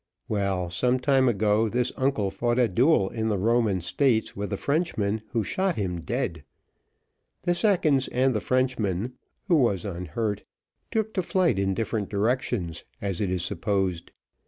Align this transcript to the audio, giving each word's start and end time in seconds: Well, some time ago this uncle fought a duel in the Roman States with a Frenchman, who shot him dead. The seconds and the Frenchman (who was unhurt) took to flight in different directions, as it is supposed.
Well, 0.27 0.71
some 0.71 0.99
time 0.99 1.29
ago 1.29 1.69
this 1.69 1.91
uncle 1.95 2.31
fought 2.31 2.57
a 2.57 2.67
duel 2.67 3.11
in 3.11 3.29
the 3.29 3.37
Roman 3.37 3.81
States 3.81 4.35
with 4.35 4.51
a 4.51 4.57
Frenchman, 4.57 5.21
who 5.29 5.43
shot 5.43 5.75
him 5.75 6.01
dead. 6.01 6.43
The 7.43 7.53
seconds 7.53 8.07
and 8.07 8.33
the 8.33 8.41
Frenchman 8.41 9.13
(who 9.47 9.57
was 9.57 9.85
unhurt) 9.85 10.41
took 10.89 11.13
to 11.13 11.21
flight 11.21 11.59
in 11.59 11.75
different 11.75 12.09
directions, 12.09 12.83
as 12.99 13.21
it 13.21 13.29
is 13.29 13.43
supposed. 13.45 14.09